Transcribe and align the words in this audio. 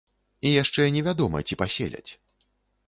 І 0.47 0.53
яшчэ 0.61 0.87
не 0.95 1.03
вядома, 1.09 1.37
ці 1.49 1.61
паселяць. 1.63 2.07